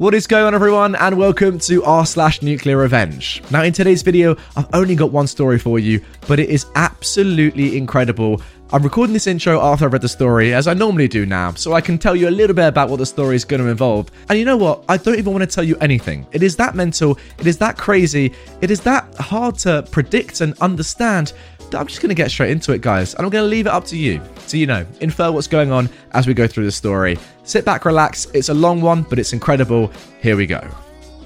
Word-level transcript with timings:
What 0.00 0.14
is 0.14 0.26
going 0.26 0.46
on 0.46 0.54
everyone 0.54 0.94
and 0.94 1.18
welcome 1.18 1.58
to 1.58 1.84
r 1.84 2.06
slash 2.06 2.40
nuclear 2.40 2.78
revenge. 2.78 3.42
Now 3.50 3.64
in 3.64 3.74
today's 3.74 4.00
video, 4.00 4.34
I've 4.56 4.66
only 4.72 4.94
got 4.94 5.12
one 5.12 5.26
story 5.26 5.58
for 5.58 5.78
you, 5.78 6.02
but 6.26 6.40
it 6.40 6.48
is 6.48 6.64
absolutely 6.74 7.76
incredible. 7.76 8.40
I'm 8.72 8.82
recording 8.82 9.12
this 9.12 9.26
intro 9.26 9.60
after 9.60 9.84
I've 9.84 9.92
read 9.92 10.00
the 10.00 10.08
story, 10.08 10.54
as 10.54 10.68
I 10.68 10.72
normally 10.72 11.06
do 11.06 11.26
now, 11.26 11.52
so 11.52 11.74
I 11.74 11.82
can 11.82 11.98
tell 11.98 12.16
you 12.16 12.28
a 12.28 12.30
little 12.30 12.56
bit 12.56 12.68
about 12.68 12.88
what 12.88 12.96
the 12.96 13.04
story 13.04 13.36
is 13.36 13.44
going 13.44 13.60
to 13.60 13.68
involve. 13.68 14.10
And 14.30 14.38
you 14.38 14.46
know 14.46 14.56
what? 14.56 14.84
I 14.88 14.96
don't 14.96 15.18
even 15.18 15.34
want 15.34 15.42
to 15.42 15.54
tell 15.54 15.64
you 15.64 15.76
anything. 15.82 16.26
It 16.32 16.42
is 16.42 16.56
that 16.56 16.74
mental, 16.74 17.18
it 17.38 17.46
is 17.46 17.58
that 17.58 17.76
crazy, 17.76 18.32
it 18.62 18.70
is 18.70 18.80
that 18.80 19.14
hard 19.16 19.58
to 19.58 19.82
predict 19.90 20.40
and 20.40 20.56
understand 20.60 21.34
I'm 21.74 21.86
just 21.86 22.00
going 22.00 22.08
to 22.10 22.14
get 22.14 22.30
straight 22.30 22.50
into 22.50 22.72
it, 22.72 22.80
guys, 22.80 23.14
and 23.14 23.24
I'm 23.24 23.30
going 23.30 23.44
to 23.44 23.48
leave 23.48 23.66
it 23.66 23.72
up 23.72 23.84
to 23.86 23.96
you 23.96 24.20
to, 24.48 24.58
you 24.58 24.66
know, 24.66 24.86
infer 25.00 25.30
what's 25.30 25.46
going 25.46 25.72
on 25.72 25.88
as 26.12 26.26
we 26.26 26.34
go 26.34 26.46
through 26.46 26.64
the 26.64 26.72
story. 26.72 27.18
Sit 27.44 27.64
back, 27.64 27.84
relax. 27.84 28.26
It's 28.34 28.48
a 28.48 28.54
long 28.54 28.80
one, 28.80 29.02
but 29.02 29.18
it's 29.18 29.32
incredible. 29.32 29.90
Here 30.20 30.36
we 30.36 30.46
go. 30.46 30.60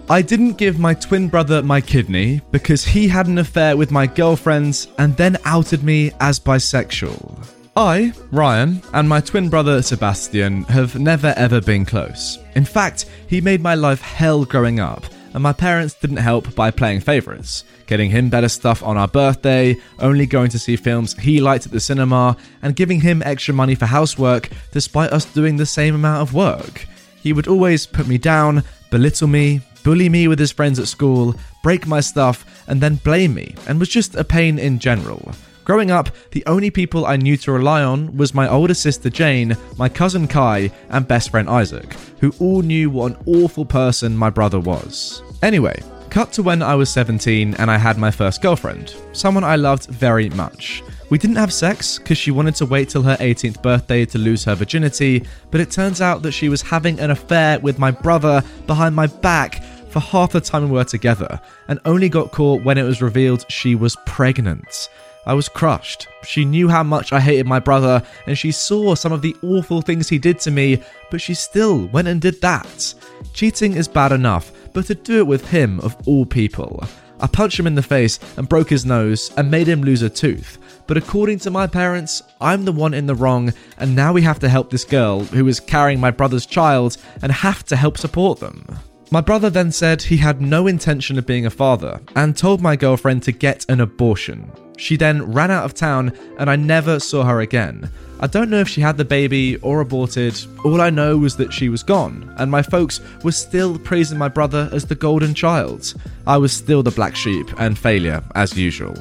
I 0.09 0.21
didn't 0.21 0.59
give 0.59 0.79
my 0.79 0.93
twin 0.93 1.29
brother 1.29 1.63
my 1.63 1.81
kidney 1.81 2.43
because 2.51 2.85
he 2.85 3.09
had 3.09 3.27
an 3.27 3.39
affair 3.39 3.77
with 3.77 3.91
my 3.91 4.07
girlfriends 4.07 4.89
and 4.99 5.17
then 5.17 5.39
outed 5.47 5.83
me 5.83 6.13
as 6.21 6.39
bisexual. 6.39 7.47
I, 7.77 8.13
Ryan, 8.31 8.83
and 8.93 9.09
my 9.09 9.21
twin 9.21 9.49
brother 9.49 9.83
Sebastian 9.83 10.65
have 10.65 10.99
never 10.99 11.35
ever 11.37 11.61
been 11.61 11.85
close. 11.85 12.39
In 12.55 12.65
fact, 12.65 13.07
he 13.27 13.41
made 13.41 13.63
my 13.63 13.75
life 13.75 14.01
hell 14.01 14.45
growing 14.45 14.79
up 14.79 15.05
and 15.35 15.43
my 15.43 15.53
parents 15.53 15.95
didn't 15.95 16.17
help 16.19 16.55
by 16.55 16.71
playing 16.71 17.01
favourites, 17.01 17.65
getting 17.87 18.09
him 18.09 18.31
better 18.31 18.49
stuff 18.49 18.83
on 18.83 18.97
our 18.97 19.09
birthday, 19.09 19.77
only 19.99 20.27
going 20.27 20.49
to 20.51 20.59
see 20.59 20.77
films 20.77 21.13
he 21.19 21.41
liked 21.41 21.67
at 21.67 21.73
the 21.73 21.81
cinema, 21.81 22.37
and 22.63 22.77
giving 22.77 23.01
him 23.01 23.23
extra 23.25 23.53
money 23.53 23.75
for 23.75 23.87
housework 23.87 24.49
despite 24.71 25.13
us 25.13 25.25
doing 25.25 25.57
the 25.57 25.67
same 25.67 25.97
amount 25.97 26.23
of 26.23 26.35
work. 26.35 26.87
He 27.21 27.33
would 27.33 27.49
always 27.49 27.87
put 27.87 28.07
me 28.07 28.17
down, 28.17 28.63
belittle 28.91 29.29
me, 29.29 29.61
bully 29.83 30.09
me 30.09 30.29
with 30.29 30.39
his 30.39 30.53
friends 30.53 30.79
at 30.79 30.89
school, 30.89 31.35
break 31.63 31.87
my 31.87 32.01
stuff, 32.01 32.65
and 32.69 32.81
then 32.81 32.97
blame 32.97 33.35
me, 33.35 33.55
and 33.67 33.81
was 33.81 33.89
just 33.89 34.15
a 34.15 34.25
pain 34.25 34.59
in 34.59 34.79
general. 34.79 35.33
Growing 35.65 35.91
up, 35.91 36.11
the 36.33 36.45
only 36.45 36.71
people 36.71 37.07
I 37.07 37.17
knew 37.17 37.39
to 37.39 37.53
rely 37.53 37.83
on 37.83 38.15
was 38.19 38.35
my 38.35 38.47
older 38.47 38.75
sister 38.75 39.09
Jane, 39.09 39.57
my 39.79 39.89
cousin 39.89 40.29
Kai, 40.29 40.71
and 40.91 41.09
best 41.09 41.31
friend 41.31 41.49
Isaac, 41.49 41.95
who 42.21 42.35
all 42.39 42.61
knew 42.61 42.91
what 42.91 43.13
an 43.13 43.23
awful 43.27 43.65
person 43.65 44.15
my 44.15 44.29
brother 44.29 44.61
was. 44.61 45.23
Anyway, 45.43 45.83
cut 46.11 46.33
to 46.33 46.43
when 46.43 46.63
I 46.63 46.75
was 46.75 46.91
17 46.91 47.55
and 47.55 47.71
I 47.71 47.79
had 47.79 47.97
my 47.97 48.11
first 48.11 48.43
girlfriend, 48.43 48.95
someone 49.15 49.43
I 49.43 49.57
loved 49.57 49.87
very 49.87 50.29
much. 50.31 50.83
We 51.09 51.17
didn't 51.17 51.37
have 51.37 51.53
sex 51.53 51.99
because 51.99 52.19
she 52.19 52.31
wanted 52.31 52.57
to 52.57 52.67
wait 52.67 52.91
till 52.91 53.03
her 53.03 53.17
18th 53.17 53.63
birthday 53.63 54.05
to 54.05 54.19
lose 54.19 54.45
her 54.45 54.55
virginity, 54.55 55.25
but 55.51 55.63
it 55.63 55.71
turns 55.71 56.03
out 56.03 56.21
that 56.23 56.33
she 56.33 56.51
was 56.51 56.61
having 56.61 57.01
an 57.01 57.11
affair 57.11 57.59
with 57.59 57.79
my 57.79 57.91
brother 57.91 58.43
behind 58.67 58.95
my 58.95 59.07
back 59.07 59.65
for 59.89 60.01
half 60.01 60.33
the 60.33 60.41
time 60.43 60.65
we 60.65 60.71
were 60.73 60.85
together, 60.85 61.41
and 61.69 61.81
only 61.87 62.11
got 62.11 62.33
caught 62.33 62.63
when 62.65 62.77
it 62.77 62.83
was 62.83 63.01
revealed 63.01 63.47
she 63.49 63.75
was 63.75 63.97
pregnant. 64.05 64.91
I 65.27 65.35
was 65.35 65.49
crushed. 65.49 66.09
She 66.25 66.45
knew 66.45 66.69
how 66.69 66.83
much 66.83 67.13
I 67.13 67.21
hated 67.21 67.47
my 67.47 67.59
brother, 67.59 68.03
and 68.27 68.37
she 68.37 68.53
saw 68.53 68.95
some 68.95 69.13
of 69.13 69.23
the 69.23 69.37
awful 69.43 69.83
things 69.83 70.09
he 70.09 70.19
did 70.19 70.39
to 70.41 70.51
me, 70.51 70.83
but 71.11 71.21
she 71.21 71.35
still 71.35 71.87
went 71.87 72.09
and 72.09 72.21
did 72.21 72.41
that. 72.43 72.95
Cheating 73.33 73.75
is 73.75 73.89
bad 73.89 74.13
enough, 74.13 74.53
but 74.73 74.87
to 74.87 74.95
do 74.95 75.19
it 75.19 75.27
with 75.27 75.49
him, 75.49 75.81
of 75.81 75.97
all 76.07 76.27
people. 76.27 76.85
I 77.21 77.27
punched 77.27 77.59
him 77.59 77.67
in 77.67 77.75
the 77.75 77.83
face 77.83 78.19
and 78.37 78.49
broke 78.49 78.69
his 78.69 78.85
nose 78.85 79.33
and 79.37 79.51
made 79.51 79.67
him 79.67 79.83
lose 79.83 80.03
a 80.03 80.11
tooth. 80.11 80.59
But 80.87 80.99
according 80.99 81.39
to 81.41 81.51
my 81.51 81.67
parents, 81.67 82.23
I'm 82.41 82.65
the 82.65 82.73
one 82.73 82.93
in 82.93 83.07
the 83.07 83.15
wrong, 83.15 83.53
and 83.79 83.97
now 83.97 84.13
we 84.13 84.23
have 84.23 84.41
to 84.41 84.49
help 84.49 84.71
this 84.71 84.85
girl 84.85 85.21
who 85.21 85.47
is 85.49 85.61
carrying 85.61 86.01
my 86.01 86.11
brother's 86.11 86.45
child 86.45 86.99
and 87.23 87.33
have 87.33 87.65
to 87.67 87.77
help 87.77 87.97
support 87.97 88.41
them. 88.41 88.67
My 89.11 89.21
brother 89.21 89.51
then 89.51 89.71
said 89.71 90.03
he 90.03 90.17
had 90.17 90.41
no 90.41 90.67
intention 90.67 91.19
of 91.19 91.27
being 91.27 91.47
a 91.47 91.51
father 91.51 92.01
and 92.17 92.37
told 92.37 92.61
my 92.61 92.75
girlfriend 92.75 93.23
to 93.25 93.33
get 93.33 93.65
an 93.69 93.81
abortion. 93.81 94.51
She 94.77 94.97
then 94.97 95.33
ran 95.33 95.51
out 95.51 95.65
of 95.65 95.75
town 95.75 96.13
and 96.39 96.51
I 96.51 96.57
never 96.57 96.99
saw 96.99 97.25
her 97.25 97.41
again. 97.41 97.91
I 98.21 98.27
don't 98.27 98.51
know 98.51 98.61
if 98.61 98.69
she 98.69 98.81
had 98.81 98.97
the 98.97 99.05
baby 99.05 99.57
or 99.57 99.81
aborted. 99.81 100.35
All 100.65 100.81
I 100.81 100.91
know 100.91 101.17
was 101.17 101.37
that 101.37 101.53
she 101.53 101.69
was 101.69 101.83
gone, 101.83 102.33
and 102.39 102.51
my 102.51 102.63
folks 102.63 103.01
were 103.23 103.33
still 103.33 103.79
praising 103.79 104.19
my 104.19 104.29
brother 104.29 104.71
as 104.73 104.87
the 104.87 104.95
golden 104.95 105.35
child. 105.35 105.95
I 106.27 106.39
was 106.39 106.53
still 106.53 106.83
the 106.83 106.91
black 106.91 107.17
sheep 107.17 107.49
and 107.59 107.79
failure, 107.79 108.23
as 108.35 108.57
usual. 108.57 108.95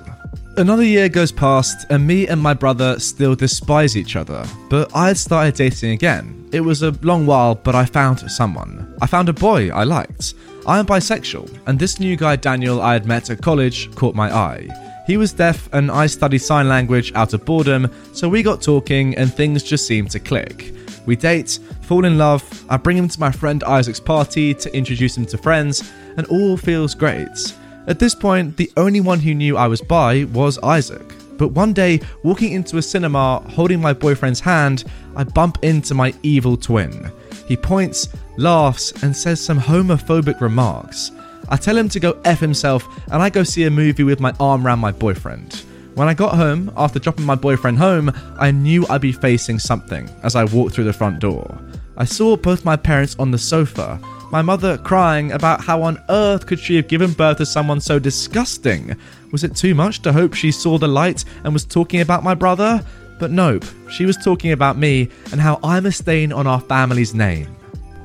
Another 0.56 0.84
year 0.84 1.09
goes 1.09 1.31
past, 1.31 1.88
and 1.90 2.06
me 2.06 2.28
and 2.28 2.40
my 2.40 2.53
brother 2.53 3.00
still 3.00 3.34
despise 3.34 3.97
each 3.97 4.16
other, 4.16 4.46
but 4.69 4.96
I 4.96 5.08
had 5.08 5.18
started 5.18 5.56
dating 5.56 5.94
again. 5.94 6.47
It 6.52 6.62
was 6.62 6.84
a 6.84 6.91
long 7.02 7.25
while, 7.25 7.56
but 7.56 7.74
I 7.74 7.86
found 7.86 8.19
someone. 8.30 8.96
I 9.02 9.08
found 9.08 9.30
a 9.30 9.34
boy 9.34 9.72
I 9.72 9.84
liked. 9.84 10.36
I 10.68 10.78
am 10.78 10.86
bisexual, 10.86 11.50
and 11.66 11.80
this 11.80 12.00
new 12.00 12.16
guy 12.16 12.36
Daniel 12.36 12.84
I 12.84 12.94
had 12.94 13.08
met 13.08 13.31
at 13.31 13.41
college 13.41 13.94
caught 13.96 14.14
my 14.14 14.31
eye. 14.31 14.68
He 15.08 15.18
was 15.18 15.34
deaf 15.34 15.68
and 15.74 15.90
I 15.90 16.06
studied 16.06 16.38
sign 16.38 16.70
language 16.70 17.12
out 17.16 17.34
of 17.34 17.46
boredom, 17.46 17.90
so 18.14 18.30
we 18.30 18.44
got 18.44 18.62
talking 18.62 19.18
and 19.18 19.34
things 19.34 19.64
just 19.64 19.88
seemed 19.88 20.12
to 20.12 20.20
click. 20.20 20.72
We 21.08 21.16
date, 21.16 21.58
fall 21.81 22.06
in 22.06 22.20
love, 22.20 22.44
I 22.70 22.78
bring 22.78 22.96
him 22.96 23.08
to 23.09 23.20
my 23.20 23.31
friend 23.31 23.64
Isaac's 23.64 24.00
party 24.00 24.53
to 24.53 24.78
introduce 24.78 25.18
him 25.18 25.25
to 25.25 25.38
friends, 25.40 25.91
and 26.16 26.28
all 26.28 26.58
feels 26.58 26.94
great. 26.94 27.56
At 27.88 27.99
this 27.99 28.16
point, 28.16 28.55
the 28.55 28.71
only 28.77 29.01
one 29.01 29.19
who 29.19 29.33
knew 29.33 29.57
I 29.57 29.67
was 29.67 29.81
bi 29.81 30.23
was 30.25 30.57
Isaac. 30.59 31.13
But 31.38 31.49
one 31.49 31.73
day, 31.73 31.99
walking 32.23 32.53
into 32.53 32.77
a 32.77 32.81
cinema 32.81 33.39
holding 33.49 33.81
my 33.81 33.94
boyfriend's 33.94 34.39
hand, 34.39 34.85
I 35.16 35.23
bump 35.23 35.57
into 35.63 35.93
my 35.93 36.13
evil 36.23 36.55
twin. 36.55 37.11
He 37.47 37.57
points, 37.57 38.07
laughs, 38.38 38.93
and 39.03 39.16
says 39.16 39.41
some 39.41 39.59
homophobic 39.59 40.39
remarks. 40.39 41.11
I 41.49 41.57
tell 41.57 41.77
him 41.77 41.89
to 41.89 41.99
go 41.99 42.19
F 42.23 42.39
himself 42.39 42.88
and 43.11 43.22
I 43.22 43.29
go 43.29 43.43
see 43.43 43.66
a 43.66 43.72
movie 43.72 44.03
with 44.03 44.22
my 44.22 44.33
arm 44.39 44.66
around 44.66 44.79
my 44.79 44.91
boyfriend. 44.91 45.63
When 45.95 46.07
I 46.07 46.13
got 46.13 46.35
home, 46.35 46.72
after 46.77 46.99
dropping 46.99 47.25
my 47.25 47.35
boyfriend 47.35 47.77
home, 47.77 48.11
I 48.39 48.51
knew 48.51 48.88
I'd 48.89 49.01
be 49.01 49.11
facing 49.11 49.59
something 49.59 50.09
as 50.23 50.35
I 50.35 50.45
walked 50.45 50.73
through 50.73 50.85
the 50.85 50.93
front 50.93 51.19
door. 51.19 51.59
I 51.97 52.05
saw 52.05 52.35
both 52.35 52.66
my 52.66 52.75
parents 52.75 53.16
on 53.19 53.29
the 53.29 53.38
sofa, 53.38 53.99
my 54.33 54.41
mother 54.41 54.79
crying 54.79 55.31
about 55.31 55.63
how 55.63 55.83
on 55.83 56.03
earth 56.09 56.47
could 56.47 56.57
she 56.57 56.75
have 56.75 56.88
given 56.88 57.13
birth 57.13 57.38
to 57.38 57.45
someone 57.45 57.79
so 57.79 57.99
disgusting. 57.99 58.95
Was 59.31 59.44
it 59.44 59.55
too 59.55 59.75
much 59.75 60.01
to 60.01 60.11
hope 60.11 60.33
she 60.33 60.51
saw 60.51 60.79
the 60.79 60.88
light 60.88 61.23
and 61.44 61.53
was 61.53 61.63
talking 61.63 62.01
about 62.01 62.23
my 62.23 62.33
brother? 62.33 62.83
But 63.19 63.29
nope, 63.29 63.63
she 63.91 64.05
was 64.05 64.17
talking 64.17 64.51
about 64.51 64.75
me 64.75 65.09
and 65.31 65.39
how 65.39 65.59
I'm 65.63 65.85
a 65.85 65.91
stain 65.91 66.33
on 66.33 66.47
our 66.47 66.61
family's 66.61 67.13
name. 67.13 67.55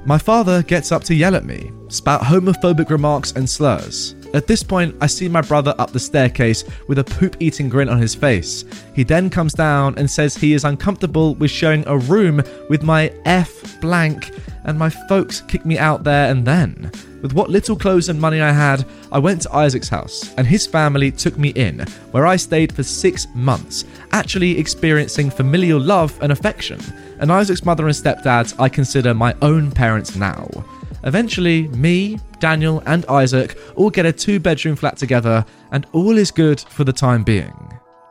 My 0.05 0.19
father 0.19 0.62
gets 0.62 0.93
up 0.93 1.03
to 1.05 1.15
yell 1.15 1.34
at 1.34 1.47
me, 1.47 1.72
spout 1.88 2.21
homophobic 2.21 2.91
remarks 2.91 3.33
and 3.33 3.49
slurs. 3.49 4.15
At 4.34 4.47
this 4.47 4.62
point, 4.62 4.94
I 5.00 5.06
see 5.06 5.28
my 5.28 5.41
brother 5.41 5.75
up 5.78 5.91
the 5.91 5.99
staircase 5.99 6.65
with 6.87 6.99
a 6.99 7.05
poop 7.05 7.37
eating 7.41 7.69
grin 7.69 7.89
on 7.89 7.99
his 7.99 8.15
face. 8.15 8.65
He 8.94 9.03
then 9.03 9.31
comes 9.31 9.55
down 9.55 9.97
and 9.97 10.11
says 10.11 10.37
he 10.37 10.53
is 10.53 10.65
uncomfortable 10.65 11.34
with 11.37 11.50
sharing 11.50 11.87
a 11.87 11.97
room 11.97 12.43
with 12.69 12.83
my 12.83 13.12
F 13.25 13.81
blank, 13.81 14.31
and 14.65 14.78
my 14.78 14.91
folks 14.91 15.41
kick 15.43 15.64
me 15.64 15.79
out 15.79 16.05
there 16.05 16.31
and 16.31 16.47
then. 16.47 16.91
With 17.23 17.32
what 17.32 17.50
little 17.50 17.75
clothes 17.75 18.11
and 18.11 18.20
money 18.20 18.41
I 18.41 18.53
had, 18.53 18.85
I 19.11 19.19
went 19.19 19.43
to 19.43 19.55
Isaac's 19.55 19.88
house, 19.88 20.32
and 20.37 20.47
his 20.47 20.67
family 20.67 21.11
took 21.11 21.37
me 21.38 21.49
in, 21.50 21.81
where 22.12 22.26
I 22.26 22.37
stayed 22.37 22.73
for 22.73 22.82
six 22.82 23.26
months, 23.35 23.87
actually 24.12 24.58
experiencing 24.58 25.31
familial 25.31 25.81
love 25.81 26.17
and 26.23 26.31
affection. 26.31 26.81
And 27.19 27.32
Isaac's 27.32 27.64
mother 27.64 27.87
and 27.87 27.97
stepdad 27.97 28.55
I 28.61 28.69
consider 28.69 29.14
my 29.14 29.35
own 29.43 29.73
parents 29.73 30.14
now. 30.17 30.49
Eventually, 31.05 31.69
me, 31.69 32.19
Daniel, 32.41 32.83
and 32.87 33.06
Isaac 33.06 33.59
all 33.77 33.91
get 33.91 34.06
a 34.06 34.12
two 34.12 34.41
bedroom 34.41 34.77
flat 34.77 34.97
together, 34.97 35.45
and 35.71 35.87
all 35.93 36.19
is 36.19 36.31
good 36.31 36.61
for 36.61 36.85
the 36.85 36.93
time 36.93 37.25
being. 37.25 37.55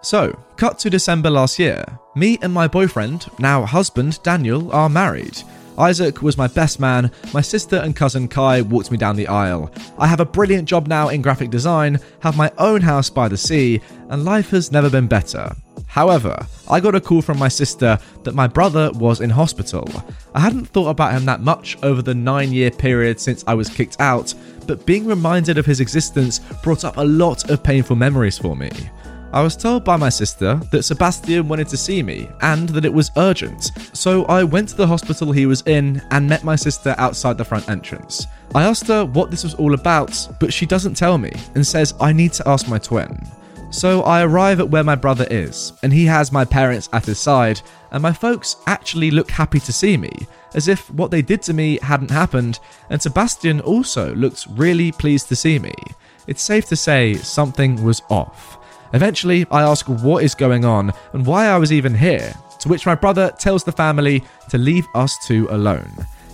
So, 0.01 0.37
cut 0.55 0.79
to 0.79 0.89
December 0.89 1.29
last 1.29 1.59
year. 1.59 1.83
Me 2.15 2.37
and 2.41 2.53
my 2.53 2.67
boyfriend, 2.67 3.27
now 3.39 3.65
husband, 3.65 4.19
Daniel, 4.23 4.71
are 4.71 4.89
married. 4.89 5.41
Isaac 5.77 6.21
was 6.21 6.37
my 6.37 6.47
best 6.47 6.79
man, 6.79 7.11
my 7.33 7.41
sister 7.41 7.77
and 7.77 7.95
cousin 7.95 8.27
Kai 8.27 8.61
walked 8.61 8.91
me 8.91 8.97
down 8.97 9.15
the 9.15 9.27
aisle. 9.27 9.71
I 9.99 10.07
have 10.07 10.19
a 10.19 10.25
brilliant 10.25 10.67
job 10.67 10.87
now 10.87 11.09
in 11.09 11.21
graphic 11.21 11.51
design, 11.51 11.99
have 12.21 12.35
my 12.35 12.51
own 12.57 12.81
house 12.81 13.09
by 13.09 13.27
the 13.27 13.37
sea, 13.37 13.81
and 14.09 14.25
life 14.25 14.49
has 14.49 14.71
never 14.71 14.89
been 14.89 15.07
better. 15.07 15.55
However, 15.85 16.45
I 16.69 16.79
got 16.79 16.95
a 16.95 17.01
call 17.01 17.21
from 17.21 17.39
my 17.39 17.47
sister 17.47 17.97
that 18.23 18.35
my 18.35 18.47
brother 18.47 18.91
was 18.93 19.21
in 19.21 19.29
hospital. 19.29 19.89
I 20.35 20.39
hadn't 20.39 20.65
thought 20.65 20.89
about 20.89 21.13
him 21.13 21.25
that 21.25 21.41
much 21.41 21.77
over 21.83 22.01
the 22.01 22.13
nine 22.13 22.51
year 22.51 22.71
period 22.71 23.19
since 23.19 23.43
I 23.47 23.53
was 23.53 23.69
kicked 23.69 23.97
out, 23.99 24.33
but 24.65 24.85
being 24.85 25.05
reminded 25.05 25.57
of 25.57 25.65
his 25.65 25.79
existence 25.79 26.39
brought 26.61 26.83
up 26.83 26.97
a 26.97 27.05
lot 27.05 27.49
of 27.49 27.63
painful 27.63 27.95
memories 27.95 28.37
for 28.37 28.55
me. 28.55 28.69
I 29.37 29.41
was 29.43 29.55
told 29.55 29.83
by 29.83 29.97
my 29.97 30.09
sister 30.09 30.55
that 30.71 30.81
Sebastian 30.81 31.47
wanted 31.47 31.67
to 31.67 31.77
see 31.77 32.01
me 32.01 32.27
and 32.41 32.67
that 32.69 32.85
it 32.85 32.91
was 32.91 33.11
urgent, 33.17 33.69
so 33.93 34.25
I 34.25 34.43
went 34.43 34.69
to 34.69 34.75
the 34.75 34.87
hospital 34.87 35.31
he 35.31 35.45
was 35.45 35.61
in 35.67 36.01
and 36.09 36.27
met 36.27 36.43
my 36.43 36.55
sister 36.55 36.95
outside 36.97 37.37
the 37.37 37.45
front 37.45 37.69
entrance. 37.69 38.25
I 38.55 38.63
asked 38.63 38.87
her 38.87 39.05
what 39.05 39.29
this 39.29 39.43
was 39.43 39.53
all 39.53 39.75
about, 39.75 40.27
but 40.39 40.51
she 40.51 40.65
doesn't 40.65 40.95
tell 40.95 41.19
me 41.19 41.31
and 41.53 41.67
says 41.67 41.93
I 42.01 42.13
need 42.13 42.33
to 42.33 42.49
ask 42.49 42.67
my 42.67 42.79
twin. 42.79 43.15
So 43.69 44.01
I 44.01 44.23
arrive 44.23 44.59
at 44.59 44.71
where 44.71 44.83
my 44.83 44.95
brother 44.95 45.27
is, 45.29 45.71
and 45.83 45.93
he 45.93 46.05
has 46.05 46.31
my 46.31 46.43
parents 46.43 46.89
at 46.91 47.05
his 47.05 47.19
side, 47.19 47.61
and 47.91 48.01
my 48.01 48.13
folks 48.13 48.55
actually 48.65 49.11
look 49.11 49.29
happy 49.29 49.59
to 49.59 49.71
see 49.71 49.97
me, 49.97 50.09
as 50.55 50.67
if 50.67 50.89
what 50.89 51.11
they 51.11 51.21
did 51.21 51.43
to 51.43 51.53
me 51.53 51.77
hadn't 51.83 52.09
happened, 52.09 52.59
and 52.89 52.99
Sebastian 52.99 53.61
also 53.61 54.15
looked 54.15 54.47
really 54.49 54.91
pleased 54.91 55.27
to 55.29 55.35
see 55.35 55.59
me. 55.59 55.75
It's 56.25 56.41
safe 56.41 56.65
to 56.69 56.75
say 56.75 57.13
something 57.13 57.83
was 57.83 58.01
off. 58.09 58.56
Eventually, 58.93 59.45
I 59.51 59.63
ask 59.63 59.85
what 59.87 60.23
is 60.23 60.35
going 60.35 60.65
on 60.65 60.93
and 61.13 61.25
why 61.25 61.47
I 61.47 61.57
was 61.57 61.71
even 61.71 61.93
here, 61.93 62.33
to 62.59 62.69
which 62.69 62.85
my 62.85 62.95
brother 62.95 63.31
tells 63.37 63.63
the 63.63 63.71
family 63.71 64.23
to 64.49 64.57
leave 64.57 64.85
us 64.95 65.17
two 65.25 65.47
alone. 65.51 65.91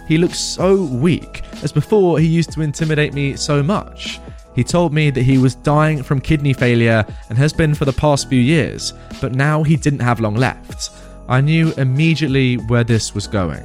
He 0.07 0.17
looks 0.17 0.39
so 0.39 0.83
weak, 0.83 1.43
as 1.63 1.71
before 1.71 2.19
he 2.19 2.27
used 2.27 2.51
to 2.53 2.61
intimidate 2.61 3.13
me 3.13 3.35
so 3.35 3.63
much. 3.63 4.19
He 4.55 4.63
told 4.63 4.93
me 4.93 5.09
that 5.09 5.23
he 5.23 5.37
was 5.37 5.55
dying 5.55 6.03
from 6.03 6.21
kidney 6.21 6.53
failure 6.53 7.05
and 7.29 7.37
has 7.37 7.53
been 7.53 7.73
for 7.73 7.85
the 7.85 7.93
past 7.93 8.29
few 8.29 8.39
years, 8.39 8.93
but 9.19 9.33
now 9.33 9.63
he 9.63 9.75
didn't 9.75 10.01
have 10.01 10.19
long 10.19 10.35
left. 10.35 10.91
I 11.27 11.41
knew 11.41 11.73
immediately 11.77 12.55
where 12.55 12.83
this 12.83 13.15
was 13.15 13.27
going. 13.27 13.63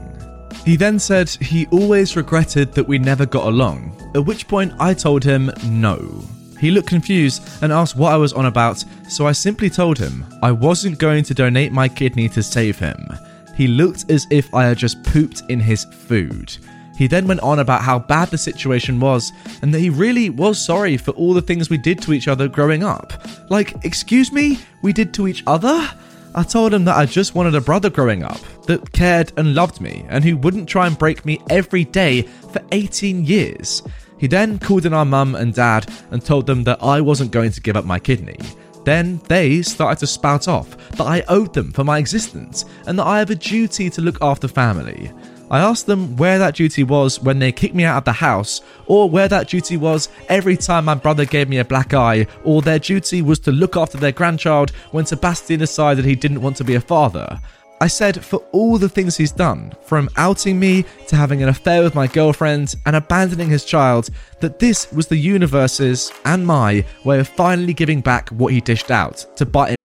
He 0.65 0.77
then 0.77 0.99
said 0.99 1.29
he 1.29 1.67
always 1.67 2.17
regretted 2.17 2.73
that 2.73 2.87
we 2.87 2.99
never 2.99 3.27
got 3.27 3.47
along, 3.47 3.97
at 4.15 4.25
which 4.25 4.49
point 4.49 4.73
I 4.79 4.95
told 4.95 5.25
him 5.25 5.51
no. 5.65 6.23
He 6.59 6.71
looked 6.71 6.89
confused 6.89 7.43
and 7.63 7.73
asked 7.73 7.97
what 7.97 8.13
I 8.13 8.17
was 8.17 8.33
on 8.33 8.47
about, 8.47 8.85
so 9.09 9.27
I 9.27 9.33
simply 9.33 9.71
told 9.71 9.99
him 9.99 10.25
I 10.43 10.53
wasn't 10.53 10.99
going 10.99 11.25
to 11.25 11.35
donate 11.35 11.73
my 11.73 11.89
kidney 11.89 12.29
to 12.31 12.43
save 12.43 12.79
him. 12.79 13.09
He 13.55 13.69
looked 13.69 14.11
as 14.11 14.27
if 14.31 14.53
I 14.55 14.65
had 14.65 14.79
just 14.79 15.03
pooped 15.05 15.43
in 15.49 15.61
his 15.61 15.85
food. 15.85 16.57
He 16.97 17.07
then 17.07 17.29
went 17.29 17.41
on 17.41 17.61
about 17.61 17.83
how 17.83 18.01
bad 18.01 18.29
the 18.31 18.39
situation 18.39 18.99
was 18.99 19.33
and 19.63 19.73
that 19.73 19.79
he 19.79 19.89
really 19.89 20.31
was 20.31 20.61
sorry 20.61 20.97
for 20.97 21.13
all 21.13 21.33
the 21.33 21.41
things 21.41 21.71
we 21.71 21.79
did 21.79 22.03
to 22.03 22.13
each 22.13 22.27
other 22.27 22.49
growing 22.49 22.83
up. 22.83 23.13
Like, 23.51 23.85
excuse 23.85 24.33
me, 24.33 24.59
we 24.83 24.93
did 24.93 25.15
to 25.15 25.29
each 25.29 25.45
other? 25.47 25.89
I 26.35 26.43
told 26.43 26.75
him 26.75 26.85
that 26.85 26.97
I 26.97 27.07
just 27.07 27.37
wanted 27.37 27.55
a 27.55 27.61
brother 27.61 27.89
growing 27.89 28.25
up 28.25 28.41
that 28.67 28.93
cared 28.93 29.33
and 29.37 29.55
loved 29.55 29.81
me 29.81 30.05
and 30.09 30.25
who 30.25 30.37
wouldn't 30.37 30.69
try 30.69 30.89
and 30.89 30.99
break 30.99 31.25
me 31.25 31.41
every 31.51 31.85
day 31.85 32.23
for 32.23 32.61
18 32.73 33.25
years. 33.25 33.83
He 34.19 34.27
then 34.27 34.59
called 34.59 34.87
in 34.87 34.93
our 34.93 35.05
mum 35.05 35.35
and 35.35 35.55
dad 35.55 35.91
and 36.11 36.25
told 36.25 36.47
them 36.47 36.65
that 36.65 36.83
I 36.83 37.01
wasn't 37.01 37.31
going 37.31 37.53
to 37.53 37.61
give 37.61 37.77
up 37.77 37.85
my 37.85 37.99
kidney. 37.99 38.39
Then 38.85 39.21
they 39.29 39.63
started 39.63 40.01
to 40.01 40.07
spout 40.07 40.49
off 40.49 40.77
that 40.93 41.07
I 41.07 41.23
owed 41.29 41.55
them 41.55 41.73
for 41.73 41.85
my 41.85 41.99
existence 41.99 42.65
and 42.87 42.99
that 42.99 43.07
I 43.07 43.19
have 43.19 43.31
a 43.31 43.35
duty 43.35 43.91
to 43.91 44.01
look 44.01 44.19
after 44.23 44.49
family. 44.49 45.13
I 45.51 45.61
asked 45.61 45.87
them 45.87 46.17
where 46.17 46.39
that 46.39 46.57
duty 46.57 46.85
was 46.85 47.23
when 47.23 47.39
they 47.39 47.53
kicked 47.53 47.75
me 47.75 47.85
out 47.85 47.99
of 47.99 48.05
the 48.05 48.13
house, 48.13 48.61
or 48.87 49.09
where 49.09 49.29
that 49.29 49.49
duty 49.49 49.79
was 49.79 50.11
every 50.29 50.59
time 50.59 50.85
my 50.85 50.95
brother 50.95 51.25
gave 51.25 51.49
me 51.49 51.59
a 51.59 51.65
black 51.65 51.95
eye, 51.95 52.27
or 52.45 52.61
their 52.61 52.79
duty 52.79 53.23
was 53.23 53.39
to 53.41 53.53
look 53.53 53.75
after 53.75 53.97
their 53.97 54.13
grandchild 54.13 54.71
when 54.91 55.07
Sebastian 55.07 55.59
decided 55.59 56.05
he 56.05 56.15
didn't 56.15 56.43
want 56.43 56.57
to 56.59 56.65
be 56.65 56.75
a 56.75 56.81
father. 56.81 57.41
I 57.81 57.87
said 57.87 58.25
for 58.25 58.39
all 58.51 58.77
the 58.77 58.89
things 58.89 59.17
he's 59.17 59.31
done, 59.31 59.73
from 59.83 60.09
outing 60.17 60.59
me 60.59 60.85
to 61.07 61.17
having 61.17 61.43
an 61.43 61.49
affair 61.49 61.83
with 61.83 61.95
my 61.95 62.09
girlfriend 62.09 62.75
and 62.87 62.97
abandoning 62.97 63.49
his 63.49 63.65
child, 63.65 64.11
that 64.41 64.59
this 64.59 64.91
was 64.93 65.07
the 65.07 65.17
universe's 65.17 66.11
and 66.25 66.45
my 66.45 66.85
way 67.05 67.21
of 67.21 67.29
finally 67.29 67.73
giving 67.73 68.01
back 68.01 68.31
what 68.31 68.53
he 68.53 68.61
dished 68.61 68.91
out 68.91 69.25
to 69.37 69.47
buy. 69.47 69.77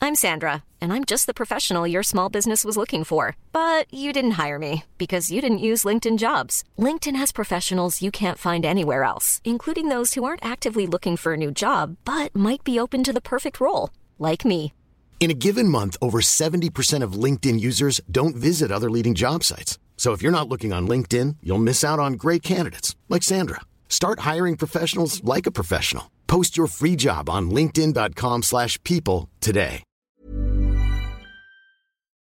I'm 0.00 0.16
Sandra, 0.16 0.64
and 0.80 0.92
I'm 0.92 1.04
just 1.04 1.28
the 1.28 1.32
professional 1.32 1.86
your 1.86 2.02
small 2.02 2.28
business 2.28 2.64
was 2.64 2.76
looking 2.76 3.04
for. 3.04 3.36
But 3.52 3.86
you 3.94 4.12
didn't 4.12 4.32
hire 4.32 4.58
me 4.58 4.82
because 4.98 5.30
you 5.30 5.40
didn't 5.40 5.58
use 5.58 5.84
LinkedIn 5.84 6.18
jobs. 6.18 6.64
LinkedIn 6.76 7.14
has 7.14 7.30
professionals 7.30 8.02
you 8.02 8.10
can't 8.10 8.36
find 8.36 8.64
anywhere 8.64 9.04
else, 9.04 9.40
including 9.44 9.90
those 9.90 10.14
who 10.14 10.24
aren't 10.24 10.44
actively 10.44 10.88
looking 10.88 11.16
for 11.16 11.34
a 11.34 11.36
new 11.36 11.52
job 11.52 11.98
but 12.04 12.34
might 12.34 12.64
be 12.64 12.80
open 12.80 13.04
to 13.04 13.12
the 13.12 13.20
perfect 13.20 13.60
role, 13.60 13.90
like 14.18 14.44
me. 14.44 14.72
In 15.22 15.30
a 15.30 15.34
given 15.34 15.68
month, 15.68 15.96
over 16.02 16.18
70% 16.20 17.04
of 17.04 17.12
LinkedIn 17.12 17.60
users 17.60 18.00
don't 18.10 18.34
visit 18.34 18.72
other 18.72 18.90
leading 18.90 19.14
job 19.14 19.44
sites. 19.44 19.78
So 19.96 20.10
if 20.10 20.20
you're 20.20 20.38
not 20.38 20.48
looking 20.48 20.72
on 20.72 20.88
LinkedIn, 20.88 21.36
you'll 21.44 21.58
miss 21.58 21.84
out 21.84 22.00
on 22.00 22.14
great 22.14 22.42
candidates 22.42 22.96
like 23.08 23.22
Sandra. 23.22 23.60
Start 23.88 24.26
hiring 24.30 24.56
professionals 24.56 25.22
like 25.22 25.46
a 25.46 25.52
professional. 25.52 26.10
Post 26.26 26.56
your 26.56 26.66
free 26.66 26.96
job 26.96 27.30
on 27.30 27.52
linkedin.com/people 27.52 29.28
today. 29.38 29.84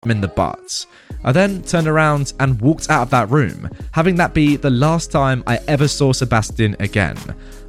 in 0.05 0.21
the 0.21 0.27
butts. 0.27 0.87
I 1.23 1.31
then 1.33 1.63
turned 1.63 1.87
around 1.87 2.33
and 2.39 2.61
walked 2.61 2.89
out 2.89 3.01
of 3.01 3.09
that 3.09 3.29
room, 3.29 3.69
having 3.91 4.15
that 4.15 4.33
be 4.33 4.55
the 4.55 4.69
last 4.69 5.11
time 5.11 5.43
I 5.45 5.59
ever 5.67 5.87
saw 5.87 6.13
Sebastian 6.13 6.75
again. 6.79 7.17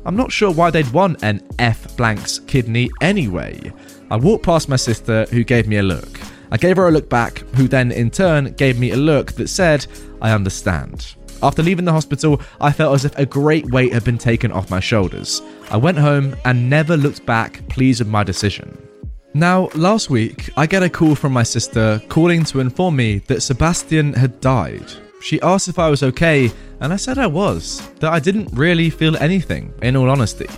I'm 0.04 0.14
not 0.14 0.30
sure 0.30 0.52
why 0.52 0.70
they'd 0.70 0.92
want 0.92 1.24
an 1.24 1.40
F 1.58 1.96
blank's 1.96 2.38
kidney 2.38 2.90
anyway. 3.00 3.72
I 4.10 4.16
walked 4.16 4.44
past 4.44 4.68
my 4.68 4.76
sister, 4.76 5.26
who 5.30 5.44
gave 5.44 5.68
me 5.68 5.76
a 5.76 5.82
look. 5.82 6.18
I 6.50 6.56
gave 6.56 6.78
her 6.78 6.88
a 6.88 6.90
look 6.90 7.10
back, 7.10 7.38
who 7.56 7.68
then 7.68 7.92
in 7.92 8.10
turn 8.10 8.52
gave 8.52 8.78
me 8.78 8.92
a 8.92 8.96
look 8.96 9.32
that 9.32 9.48
said, 9.48 9.86
I 10.22 10.32
understand. 10.32 11.14
After 11.42 11.62
leaving 11.62 11.84
the 11.84 11.92
hospital, 11.92 12.40
I 12.60 12.72
felt 12.72 12.94
as 12.94 13.04
if 13.04 13.16
a 13.18 13.26
great 13.26 13.70
weight 13.70 13.92
had 13.92 14.04
been 14.04 14.18
taken 14.18 14.50
off 14.50 14.70
my 14.70 14.80
shoulders. 14.80 15.42
I 15.70 15.76
went 15.76 15.98
home 15.98 16.34
and 16.44 16.70
never 16.70 16.96
looked 16.96 17.26
back, 17.26 17.66
pleased 17.68 18.00
with 18.00 18.08
my 18.08 18.24
decision. 18.24 18.76
Now, 19.34 19.68
last 19.74 20.08
week, 20.08 20.48
I 20.56 20.66
get 20.66 20.82
a 20.82 20.88
call 20.88 21.14
from 21.14 21.32
my 21.32 21.42
sister 21.42 22.02
calling 22.08 22.44
to 22.44 22.60
inform 22.60 22.96
me 22.96 23.18
that 23.26 23.42
Sebastian 23.42 24.14
had 24.14 24.40
died. 24.40 24.90
She 25.20 25.40
asked 25.42 25.68
if 25.68 25.78
I 25.78 25.90
was 25.90 26.02
okay, 26.02 26.50
and 26.80 26.92
I 26.92 26.96
said 26.96 27.18
I 27.18 27.26
was, 27.26 27.86
that 28.00 28.12
I 28.12 28.20
didn't 28.20 28.48
really 28.52 28.88
feel 28.88 29.16
anything, 29.18 29.72
in 29.82 29.96
all 29.96 30.08
honesty. 30.08 30.48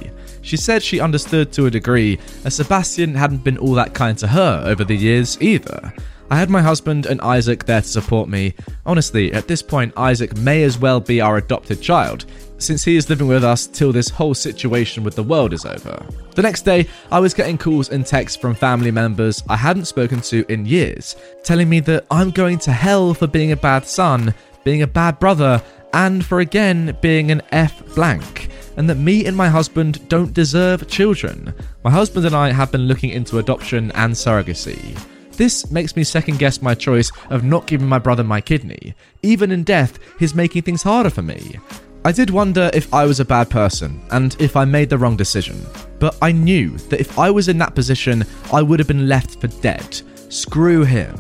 She 0.51 0.57
said 0.57 0.83
she 0.83 0.99
understood 0.99 1.53
to 1.53 1.67
a 1.67 1.71
degree, 1.71 2.19
as 2.45 2.57
Sebastian 2.57 3.15
hadn't 3.15 3.45
been 3.45 3.57
all 3.57 3.75
that 3.75 3.95
kind 3.95 4.19
to 4.19 4.27
her 4.27 4.65
over 4.67 4.83
the 4.83 4.97
years 4.97 5.41
either. 5.41 5.95
I 6.29 6.39
had 6.39 6.51
my 6.51 6.61
husband 6.61 7.07
and 7.07 7.21
Isaac 7.21 7.67
there 7.67 7.83
to 7.83 7.87
support 7.87 8.29
me. 8.29 8.55
Honestly, 8.85 9.33
at 9.33 9.47
this 9.47 9.63
point, 9.63 9.97
Isaac 9.97 10.37
may 10.37 10.65
as 10.65 10.77
well 10.77 10.99
be 10.99 11.21
our 11.21 11.37
adopted 11.37 11.81
child, 11.81 12.25
since 12.59 12.83
he 12.83 12.97
is 12.97 13.09
living 13.09 13.29
with 13.29 13.45
us 13.45 13.69
till 13.69 13.93
this 13.93 14.09
whole 14.09 14.35
situation 14.35 15.05
with 15.05 15.15
the 15.15 15.23
world 15.23 15.53
is 15.53 15.65
over. 15.65 16.05
The 16.35 16.43
next 16.43 16.63
day, 16.63 16.89
I 17.13 17.21
was 17.21 17.33
getting 17.33 17.57
calls 17.57 17.91
and 17.91 18.05
texts 18.05 18.37
from 18.37 18.57
family 18.57 18.91
members 18.91 19.45
I 19.49 19.55
hadn't 19.57 19.85
spoken 19.85 20.21
to 20.23 20.45
in 20.53 20.67
years, 20.67 21.15
telling 21.45 21.69
me 21.69 21.79
that 21.79 22.07
I'm 22.11 22.33
going 22.33 22.59
to 22.59 22.73
hell 22.73 23.15
for 23.15 23.29
being 23.29 23.53
a 23.53 23.57
bad 23.57 23.87
son, 23.87 24.35
being 24.65 24.83
a 24.83 24.89
bad 24.89 25.21
brother, 25.21 25.63
and 25.93 26.25
for 26.25 26.41
again 26.41 26.99
being 27.01 27.31
an 27.31 27.43
F 27.53 27.95
blank, 27.95 28.50
and 28.81 28.89
that 28.89 28.95
me 28.95 29.27
and 29.27 29.37
my 29.37 29.47
husband 29.47 30.09
don't 30.09 30.33
deserve 30.33 30.89
children. 30.89 31.53
My 31.85 31.91
husband 31.91 32.25
and 32.25 32.35
I 32.35 32.51
have 32.51 32.73
been 32.73 32.89
looking 32.89 33.11
into 33.11 33.39
adoption 33.39 33.93
and 33.93 34.15
surrogacy. 34.15 34.99
This 35.33 35.71
makes 35.71 35.97
me 35.97 36.03
second 36.03 36.39
guess 36.39 36.63
my 36.63 36.75
choice 36.75 37.13
of 37.29 37.45
not 37.45 37.67
giving 37.67 37.87
my 37.87 37.99
brother 37.99 38.25
my 38.25 38.41
kidney. 38.41 38.95
Even 39.23 39.51
in 39.51 39.65
death, 39.65 39.99
he's 40.19 40.35
making 40.35 40.63
things 40.63 40.83
harder 40.83 41.11
for 41.11 41.21
me. 41.21 41.61
I 42.07 42.13
did 42.13 42.31
wonder 42.31 42.71
if 42.73 42.95
I 42.95 43.05
was 43.05 43.21
a 43.21 43.25
bad 43.27 43.51
person 43.51 44.01
and 44.13 44.35
if 44.41 44.57
I 44.57 44.65
made 44.65 44.89
the 44.89 44.97
wrong 44.97 45.15
decision, 45.15 45.61
but 45.99 46.17
I 46.23 46.33
knew 46.33 46.79
that 46.89 47.01
if 47.01 47.19
I 47.19 47.31
was 47.31 47.49
in 47.49 47.59
that 47.59 47.75
position, 47.75 48.25
I 48.51 48.63
would 48.63 48.79
have 48.79 48.89
been 48.89 49.11
left 49.11 49.43
for 49.43 49.49
dead. 49.49 50.01
Screw 50.31 50.85
him. 50.85 51.19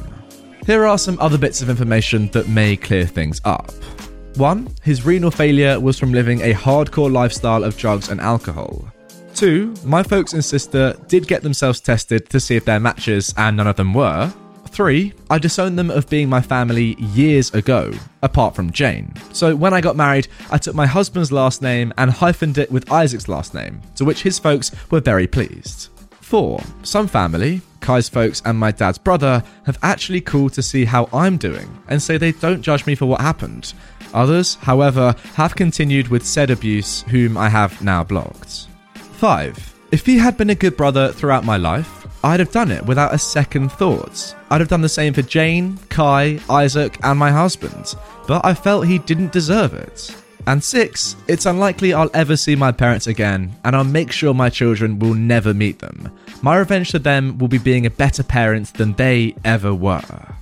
Here 0.65 0.87
are 0.87 0.97
some 0.97 1.19
other 1.21 1.37
bits 1.37 1.61
of 1.61 1.69
information 1.69 2.29
that 2.29 2.49
may 2.49 2.75
clear 2.75 3.05
things 3.05 3.39
up. 3.45 3.71
1. 4.41 4.69
His 4.83 5.05
renal 5.05 5.31
failure 5.31 5.79
was 5.79 5.99
from 5.99 6.13
living 6.13 6.41
a 6.41 6.55
hardcore 6.55 7.13
lifestyle 7.13 7.63
of 7.63 7.77
drugs 7.77 8.09
and 8.09 8.19
alcohol. 8.23 8.91
2. 9.35 9.75
My 9.85 10.03
folks 10.03 10.33
and 10.33 10.43
sister 10.43 10.97
did 11.09 11.29
get 11.29 11.43
themselves 11.43 11.79
tested 11.79 12.31
to 12.31 12.41
see 12.41 12.57
if 12.57 12.65
they're 12.65 12.81
matches, 12.81 13.35
and 13.37 13.59
none 13.59 13.67
of 13.67 13.77
them 13.77 13.93
were. 13.93 14.33
3. 14.69 15.13
I 15.29 15.39
disowned 15.39 15.79
them 15.79 15.91
of 15.91 16.09
being 16.09 16.31
my 16.31 16.41
family 16.41 16.97
years 16.99 17.53
ago, 17.53 17.93
apart 18.23 18.57
from 18.57 18.73
Jane. 18.73 19.13
So 19.35 19.55
when 19.55 19.75
I 19.75 19.83
got 19.83 19.95
married, 19.95 20.29
I 20.51 20.57
took 20.57 20.75
my 20.75 20.87
husband's 20.87 21.31
last 21.31 21.61
name 21.61 21.93
and 21.99 22.11
hyphened 22.11 22.57
it 22.57 22.73
with 22.73 22.91
Isaac's 22.91 23.29
last 23.29 23.53
name, 23.53 23.83
to 23.97 24.07
which 24.07 24.23
his 24.23 24.39
folks 24.39 24.73
were 24.91 25.01
very 25.01 25.27
pleased. 25.27 25.91
4. 26.23 26.63
Some 26.83 27.09
family, 27.09 27.61
Kai's 27.81 28.09
folks, 28.09 28.43
and 28.45 28.59
my 28.59 28.71
dad's 28.71 28.99
brother 28.99 29.43
have 29.65 29.79
actually 29.83 30.21
called 30.21 30.53
to 30.55 30.63
see 30.63 30.85
how 30.85 31.09
I'm 31.13 31.37
doing 31.37 31.83
and 31.89 32.03
say 32.03 32.17
they 32.17 32.33
don't 32.33 32.63
judge 32.63 32.87
me 32.87 32.95
for 32.95 33.07
what 33.07 33.21
happened. 33.21 33.73
Others, 34.13 34.57
however, 34.57 35.15
have 35.35 35.57
continued 35.57 36.09
with 36.09 36.27
said 36.27 36.51
abuse, 36.51 37.03
whom 37.03 37.37
I 37.37 37.49
have 37.49 37.81
now 37.83 38.05
blocked. 38.05 38.67
5. 38.95 39.75
If 39.93 40.07
he 40.07 40.19
had 40.19 40.37
been 40.37 40.51
a 40.51 40.55
good 40.55 40.77
brother 40.77 41.13
throughout 41.13 41.45
my 41.45 41.57
life, 41.57 42.07
I'd 42.23 42.41
have 42.41 42.53
done 42.53 42.71
it 42.71 42.85
without 42.85 43.15
a 43.15 43.19
second 43.19 43.73
thought. 43.73 44.35
I'd 44.51 44.61
have 44.61 44.69
done 44.69 44.83
the 44.83 44.89
same 44.89 45.15
for 45.15 45.23
Jane, 45.23 45.79
Kai, 45.89 46.39
Isaac, 46.51 46.99
and 47.03 47.19
my 47.19 47.31
husband, 47.31 47.95
but 48.27 48.45
I 48.45 48.53
felt 48.55 48.87
he 48.87 48.99
didn't 48.99 49.33
deserve 49.33 49.75
it. 49.75 50.15
And 50.47 50.63
six, 50.63 51.17
it's 51.29 51.47
unlikely 51.47 51.93
I'll 51.93 52.11
ever 52.15 52.37
see 52.37 52.57
my 52.57 52.73
parents 52.73 53.07
again, 53.07 53.55
and 53.65 53.77
I'll 53.77 53.85
make 53.85 54.13
sure 54.13 54.35
my 54.35 54.51
children 54.51 54.99
will 54.99 55.15
never 55.15 55.55
meet 55.55 55.79
them. 55.79 56.11
My 56.43 56.57
revenge 56.57 56.91
to 56.91 56.99
them 56.99 57.39
will 57.39 57.49
be 57.49 57.59
being 57.59 57.87
a 57.87 57.91
better 57.91 58.23
parent 58.23 58.75
than 58.75 58.95
they 58.95 59.35
ever 59.45 59.75
were. 59.75 60.35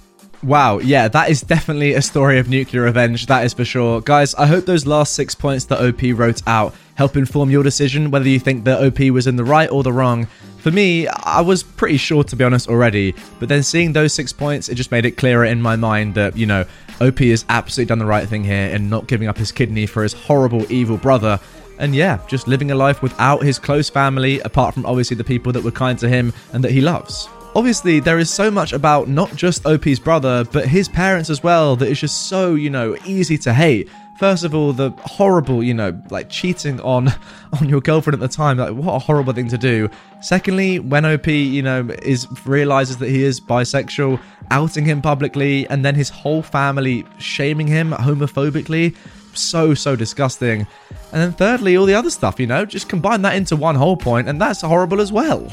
Wow, 0.43 0.79
yeah, 0.79 1.09
that 1.09 1.31
is 1.31 1.41
definitely 1.41 1.95
a 1.95 2.03
story 2.03 2.39
of 2.39 2.49
nuclear 2.49 2.83
revenge, 2.83 3.27
that 3.27 3.45
is 3.45 3.53
for 3.53 3.65
sure. 3.65 4.01
Guys, 4.01 4.37
I 4.37 4.47
hope 4.47 4.67
those 4.67 4.87
last 4.87 5.15
six 5.15 5.35
points 5.35 5.65
that 5.65 5.81
OP 5.81 6.01
wrote 6.17 6.43
out 6.47 6.75
help 6.95 7.17
inform 7.17 7.51
your 7.51 7.65
decision 7.65 8.11
whether 8.11 8.29
you 8.29 8.39
think 8.39 8.65
that 8.65 8.83
OP 8.83 9.01
was 9.13 9.27
in 9.27 9.35
the 9.35 9.45
right 9.45 9.71
or 9.71 9.83
the 9.83 9.93
wrong. 9.93 10.29
For 10.59 10.73
me, 10.73 11.07
I 11.07 11.41
was 11.41 11.63
pretty 11.63 11.97
sure 11.97 12.25
to 12.25 12.37
be 12.37 12.45
honest 12.45 12.69
already, 12.69 13.15
but 13.39 13.49
then 13.49 13.63
seeing 13.63 13.93
those 13.93 14.13
six 14.13 14.33
points, 14.33 14.69
it 14.69 14.75
just 14.75 14.91
made 14.91 15.07
it 15.07 15.13
clearer 15.13 15.45
in 15.45 15.63
my 15.63 15.77
mind 15.77 16.15
that, 16.17 16.37
you 16.37 16.47
know, 16.47 16.65
OP 17.01 17.21
has 17.21 17.45
absolutely 17.49 17.89
done 17.89 18.01
the 18.01 18.07
right 18.07 18.29
thing 18.29 18.43
here 18.43 18.67
in 18.69 18.89
not 18.89 19.07
giving 19.07 19.29
up 19.29 19.39
his 19.39 19.53
kidney 19.53 19.87
for 19.87 20.03
his 20.03 20.13
horrible, 20.13 20.71
evil 20.71 20.97
brother. 20.97 21.39
And 21.79 21.95
yeah, 21.95 22.19
just 22.27 22.49
living 22.49 22.73
a 22.73 22.75
life 22.75 23.03
without 23.03 23.43
his 23.43 23.59
close 23.59 23.89
family, 23.89 24.41
apart 24.41 24.75
from 24.75 24.85
obviously 24.85 25.17
the 25.17 25.23
people 25.25 25.53
that 25.53 25.63
were 25.63 25.71
kind 25.71 25.97
to 26.01 26.09
him 26.09 26.33
and 26.53 26.65
that 26.65 26.73
he 26.73 26.81
loves. 26.81 27.29
Obviously, 27.55 28.01
there 28.01 28.19
is 28.19 28.29
so 28.29 28.51
much 28.51 28.73
about 28.73 29.09
not 29.09 29.35
just 29.37 29.65
OP's 29.65 30.01
brother, 30.01 30.45
but 30.53 30.67
his 30.67 30.89
parents 30.89 31.31
as 31.31 31.43
well 31.43 31.77
that 31.77 31.89
is 31.89 32.01
just 32.01 32.29
so, 32.29 32.57
you 32.57 32.69
know, 32.69 32.97
easy 33.05 33.39
to 33.39 33.55
hate. 33.55 33.89
First 34.19 34.43
of 34.43 34.53
all, 34.53 34.73
the 34.73 34.91
horrible, 34.99 35.63
you 35.63 35.73
know, 35.73 35.97
like 36.11 36.29
cheating 36.29 36.81
on 36.81 37.09
on 37.61 37.69
your 37.69 37.81
girlfriend 37.81 38.15
at 38.15 38.21
the 38.21 38.35
time, 38.35 38.59
like 38.59 38.75
what 38.75 38.95
a 38.95 38.99
horrible 38.99 39.33
thing 39.33 39.49
to 39.49 39.59
do. 39.59 39.89
Secondly, 40.21 40.81
when 40.81 41.05
OP, 41.05 41.29
you 41.29 41.63
know, 41.63 41.89
is 42.03 42.27
realizes 42.45 42.97
that 42.99 43.09
he 43.09 43.23
is 43.23 43.41
bisexual, 43.41 44.21
outing 44.51 44.85
him 44.85 45.01
publicly, 45.01 45.69
and 45.69 45.85
then 45.85 45.95
his 45.95 46.09
whole 46.09 46.43
family 46.43 47.05
shaming 47.19 47.69
him 47.69 47.93
homophobically, 47.93 48.97
so 49.35 49.73
so 49.73 49.95
disgusting. 49.95 50.67
And 51.13 51.23
then 51.23 51.33
thirdly, 51.33 51.77
all 51.77 51.87
the 51.87 51.95
other 51.95 52.11
stuff, 52.11 52.41
you 52.41 52.49
know, 52.49 52.65
just 52.65 52.89
combine 52.89 53.23
that 53.23 53.37
into 53.37 53.55
one 53.55 53.77
whole 53.77 53.97
point, 53.97 54.29
and 54.29 54.41
that's 54.41 54.63
horrible 54.63 55.01
as 55.01 55.13
well. 55.13 55.47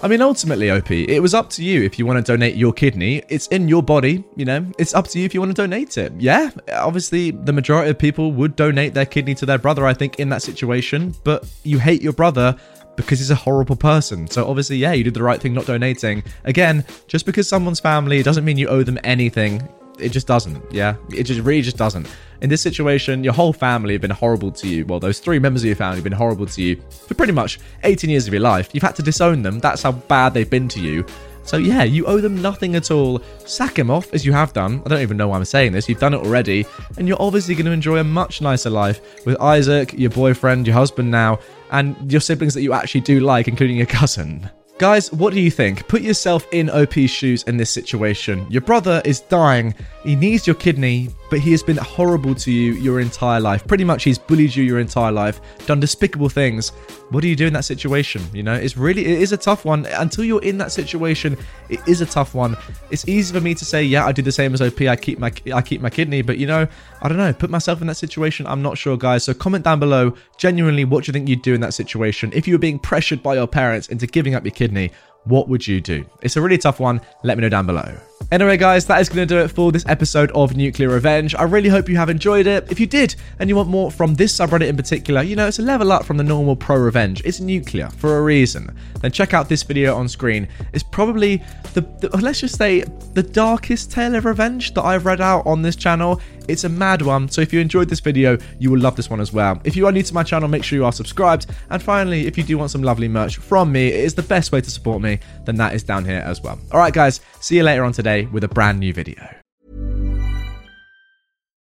I 0.00 0.06
mean, 0.06 0.22
ultimately, 0.22 0.70
OP, 0.70 0.92
it 0.92 1.20
was 1.20 1.34
up 1.34 1.50
to 1.50 1.64
you 1.64 1.82
if 1.82 1.98
you 1.98 2.06
want 2.06 2.24
to 2.24 2.32
donate 2.32 2.54
your 2.54 2.72
kidney. 2.72 3.22
It's 3.28 3.48
in 3.48 3.66
your 3.66 3.82
body, 3.82 4.24
you 4.36 4.44
know, 4.44 4.64
it's 4.78 4.94
up 4.94 5.08
to 5.08 5.18
you 5.18 5.24
if 5.24 5.34
you 5.34 5.40
want 5.40 5.50
to 5.50 5.60
donate 5.60 5.98
it. 5.98 6.12
Yeah, 6.18 6.50
obviously, 6.72 7.32
the 7.32 7.52
majority 7.52 7.90
of 7.90 7.98
people 7.98 8.32
would 8.32 8.54
donate 8.54 8.94
their 8.94 9.06
kidney 9.06 9.34
to 9.34 9.46
their 9.46 9.58
brother, 9.58 9.86
I 9.86 9.94
think, 9.94 10.20
in 10.20 10.28
that 10.28 10.42
situation, 10.42 11.16
but 11.24 11.48
you 11.64 11.80
hate 11.80 12.00
your 12.00 12.12
brother 12.12 12.56
because 12.94 13.18
he's 13.18 13.30
a 13.30 13.34
horrible 13.34 13.76
person. 13.76 14.28
So 14.28 14.46
obviously, 14.48 14.76
yeah, 14.76 14.92
you 14.92 15.02
did 15.02 15.14
the 15.14 15.22
right 15.22 15.40
thing 15.40 15.54
not 15.54 15.66
donating. 15.66 16.22
Again, 16.44 16.84
just 17.08 17.26
because 17.26 17.48
someone's 17.48 17.80
family 17.80 18.22
doesn't 18.22 18.44
mean 18.44 18.56
you 18.56 18.68
owe 18.68 18.84
them 18.84 18.98
anything. 19.02 19.68
It 19.98 20.10
just 20.10 20.26
doesn't. 20.26 20.62
Yeah, 20.72 20.96
it 21.10 21.24
just 21.24 21.40
really 21.40 21.62
just 21.62 21.76
doesn't. 21.76 22.08
In 22.40 22.48
this 22.48 22.62
situation, 22.62 23.24
your 23.24 23.32
whole 23.32 23.52
family 23.52 23.94
have 23.94 24.02
been 24.02 24.10
horrible 24.10 24.52
to 24.52 24.68
you. 24.68 24.86
Well, 24.86 25.00
those 25.00 25.18
three 25.18 25.38
members 25.38 25.62
of 25.62 25.66
your 25.66 25.76
family 25.76 25.96
have 25.96 26.04
been 26.04 26.12
horrible 26.12 26.46
to 26.46 26.62
you 26.62 26.80
for 27.06 27.14
pretty 27.14 27.32
much 27.32 27.58
18 27.82 28.08
years 28.08 28.28
of 28.28 28.32
your 28.32 28.42
life. 28.42 28.70
You've 28.72 28.84
had 28.84 28.94
to 28.96 29.02
disown 29.02 29.42
them. 29.42 29.58
That's 29.58 29.82
how 29.82 29.92
bad 29.92 30.34
they've 30.34 30.48
been 30.48 30.68
to 30.68 30.80
you. 30.80 31.04
So 31.48 31.56
yeah, 31.56 31.82
you 31.82 32.04
owe 32.04 32.20
them 32.20 32.42
nothing 32.42 32.76
at 32.76 32.90
all. 32.90 33.22
Sack 33.46 33.78
him 33.78 33.90
off 33.90 34.12
as 34.12 34.26
you 34.26 34.32
have 34.32 34.52
done. 34.52 34.82
I 34.84 34.88
don't 34.90 35.00
even 35.00 35.16
know 35.16 35.28
why 35.28 35.38
I'm 35.38 35.46
saying 35.46 35.72
this. 35.72 35.88
You've 35.88 35.98
done 35.98 36.12
it 36.12 36.18
already, 36.18 36.66
and 36.98 37.08
you're 37.08 37.20
obviously 37.20 37.54
going 37.54 37.64
to 37.64 37.72
enjoy 37.72 37.98
a 37.98 38.04
much 38.04 38.42
nicer 38.42 38.68
life 38.68 39.24
with 39.24 39.40
Isaac, 39.40 39.94
your 39.94 40.10
boyfriend, 40.10 40.66
your 40.66 40.74
husband 40.74 41.10
now, 41.10 41.38
and 41.70 42.12
your 42.12 42.20
siblings 42.20 42.52
that 42.52 42.60
you 42.60 42.74
actually 42.74 43.00
do 43.00 43.20
like, 43.20 43.48
including 43.48 43.78
your 43.78 43.86
cousin. 43.86 44.50
Guys, 44.78 45.12
what 45.12 45.34
do 45.34 45.40
you 45.40 45.50
think? 45.50 45.88
Put 45.88 46.02
yourself 46.02 46.46
in 46.52 46.70
OP's 46.70 47.10
shoes 47.10 47.42
in 47.44 47.56
this 47.56 47.68
situation. 47.68 48.46
Your 48.48 48.62
brother 48.62 49.02
is 49.04 49.18
dying. 49.18 49.74
He 50.04 50.14
needs 50.14 50.46
your 50.46 50.54
kidney, 50.54 51.08
but 51.30 51.40
he 51.40 51.50
has 51.52 51.62
been 51.62 51.76
horrible 51.76 52.34
to 52.34 52.50
you 52.50 52.72
your 52.72 53.00
entire 53.00 53.40
life. 53.40 53.66
Pretty 53.66 53.84
much, 53.84 54.04
he's 54.04 54.18
bullied 54.18 54.54
you 54.54 54.64
your 54.64 54.78
entire 54.78 55.12
life, 55.12 55.40
done 55.66 55.80
despicable 55.80 56.28
things. 56.28 56.70
What 57.10 57.22
do 57.22 57.28
you 57.28 57.36
do 57.36 57.46
in 57.46 57.52
that 57.54 57.64
situation? 57.64 58.22
You 58.32 58.42
know, 58.42 58.54
it's 58.54 58.76
really 58.76 59.04
it 59.06 59.22
is 59.22 59.32
a 59.32 59.36
tough 59.36 59.64
one. 59.64 59.86
Until 59.86 60.24
you're 60.24 60.42
in 60.42 60.58
that 60.58 60.72
situation, 60.72 61.36
it 61.68 61.80
is 61.86 62.00
a 62.00 62.06
tough 62.06 62.34
one. 62.34 62.56
It's 62.90 63.08
easy 63.08 63.32
for 63.32 63.40
me 63.40 63.54
to 63.54 63.64
say, 63.64 63.82
yeah, 63.82 64.06
I 64.06 64.12
do 64.12 64.22
the 64.22 64.32
same 64.32 64.52
as 64.52 64.60
OP. 64.60 64.80
I 64.82 64.96
keep 64.96 65.18
my 65.18 65.32
I 65.52 65.62
keep 65.62 65.80
my 65.80 65.90
kidney, 65.90 66.22
but 66.22 66.38
you 66.38 66.46
know, 66.46 66.66
I 67.02 67.08
don't 67.08 67.18
know. 67.18 67.32
Put 67.32 67.50
myself 67.50 67.80
in 67.80 67.86
that 67.86 67.96
situation. 67.96 68.46
I'm 68.46 68.62
not 68.62 68.76
sure, 68.76 68.96
guys. 68.96 69.24
So 69.24 69.34
comment 69.34 69.64
down 69.64 69.80
below. 69.80 70.14
Genuinely, 70.36 70.84
what 70.84 71.04
do 71.04 71.08
you 71.08 71.12
think 71.12 71.28
you'd 71.28 71.42
do 71.42 71.54
in 71.54 71.60
that 71.62 71.74
situation 71.74 72.30
if 72.34 72.46
you 72.46 72.54
were 72.54 72.58
being 72.58 72.78
pressured 72.78 73.22
by 73.22 73.34
your 73.34 73.46
parents 73.46 73.88
into 73.88 74.06
giving 74.06 74.34
up 74.34 74.44
your 74.44 74.52
kidney? 74.52 74.90
What 75.28 75.46
would 75.50 75.66
you 75.66 75.82
do? 75.82 76.06
It's 76.22 76.36
a 76.36 76.40
really 76.40 76.56
tough 76.56 76.80
one. 76.80 77.02
Let 77.22 77.36
me 77.36 77.42
know 77.42 77.50
down 77.50 77.66
below. 77.66 77.94
Anyway, 78.32 78.56
guys, 78.56 78.86
that 78.86 78.98
is 78.98 79.10
going 79.10 79.28
to 79.28 79.34
do 79.34 79.38
it 79.38 79.48
for 79.48 79.70
this 79.70 79.84
episode 79.86 80.30
of 80.30 80.56
Nuclear 80.56 80.88
Revenge. 80.88 81.34
I 81.34 81.42
really 81.42 81.68
hope 81.68 81.86
you 81.86 81.96
have 81.98 82.08
enjoyed 82.08 82.46
it. 82.46 82.70
If 82.70 82.80
you 82.80 82.86
did, 82.86 83.14
and 83.38 83.50
you 83.50 83.56
want 83.56 83.68
more 83.68 83.90
from 83.90 84.14
this 84.14 84.34
subreddit 84.34 84.68
in 84.68 84.76
particular, 84.76 85.22
you 85.22 85.36
know, 85.36 85.46
it's 85.46 85.58
a 85.58 85.62
level 85.62 85.92
up 85.92 86.06
from 86.06 86.16
the 86.16 86.24
normal 86.24 86.56
pro 86.56 86.76
revenge. 86.78 87.20
It's 87.26 87.40
nuclear 87.40 87.90
for 87.90 88.16
a 88.16 88.22
reason. 88.22 88.74
Then 89.00 89.12
check 89.12 89.34
out 89.34 89.50
this 89.50 89.62
video 89.62 89.94
on 89.96 90.08
screen. 90.08 90.48
It's 90.72 90.82
probably 90.82 91.42
the, 91.74 91.82
the 92.00 92.08
let's 92.16 92.40
just 92.40 92.56
say, 92.56 92.84
the 93.12 93.22
darkest 93.22 93.92
tale 93.92 94.14
of 94.14 94.24
revenge 94.24 94.72
that 94.74 94.82
I've 94.82 95.04
read 95.04 95.20
out 95.20 95.46
on 95.46 95.60
this 95.60 95.76
channel. 95.76 96.22
It's 96.48 96.64
a 96.64 96.68
mad 96.68 97.02
one, 97.02 97.28
so 97.28 97.42
if 97.42 97.52
you 97.52 97.60
enjoyed 97.60 97.90
this 97.90 98.00
video, 98.00 98.38
you 98.58 98.70
will 98.70 98.80
love 98.80 98.96
this 98.96 99.10
one 99.10 99.20
as 99.20 99.32
well. 99.34 99.60
If 99.64 99.76
you 99.76 99.86
are 99.86 99.92
new 99.92 100.02
to 100.02 100.14
my 100.14 100.22
channel, 100.22 100.48
make 100.48 100.64
sure 100.64 100.78
you 100.78 100.84
are 100.86 100.92
subscribed. 100.92 101.46
And 101.68 101.82
finally, 101.82 102.26
if 102.26 102.38
you 102.38 102.42
do 102.42 102.56
want 102.56 102.70
some 102.70 102.82
lovely 102.82 103.06
merch 103.06 103.36
from 103.36 103.70
me, 103.70 103.88
it 103.88 104.04
is 104.04 104.14
the 104.14 104.22
best 104.22 104.50
way 104.50 104.62
to 104.62 104.70
support 104.70 105.02
me, 105.02 105.18
then 105.44 105.56
that 105.56 105.74
is 105.74 105.82
down 105.82 106.06
here 106.06 106.22
as 106.24 106.40
well. 106.40 106.58
All 106.72 106.80
right, 106.80 106.92
guys, 106.92 107.20
see 107.40 107.56
you 107.56 107.62
later 107.62 107.84
on 107.84 107.92
today 107.92 108.24
with 108.26 108.44
a 108.44 108.48
brand 108.48 108.80
new 108.80 108.94
video. 108.94 109.28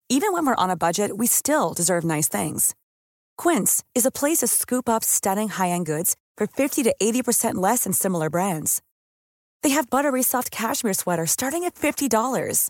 Even 0.10 0.34
when 0.34 0.46
we're 0.46 0.56
on 0.56 0.70
a 0.70 0.76
budget, 0.76 1.18
we 1.18 1.28
still 1.28 1.74
deserve 1.74 2.04
nice 2.04 2.28
things. 2.28 2.76
Quince 3.38 3.84
is 3.96 4.06
a 4.06 4.12
place 4.12 4.40
to 4.40 4.48
scoop 4.48 4.88
up 4.88 5.04
stunning 5.04 5.50
high 5.50 5.70
end 5.70 5.86
goods 5.86 6.16
for 6.38 6.48
50 6.48 6.84
to 6.84 6.96
80% 7.02 7.56
less 7.56 7.84
than 7.84 7.94
similar 7.94 8.30
brands. 8.30 8.82
They 9.64 9.70
have 9.70 9.90
buttery 9.90 10.24
soft 10.24 10.52
cashmere 10.52 10.94
sweaters 10.94 11.32
starting 11.32 11.64
at 11.64 11.76
$50, 11.76 12.70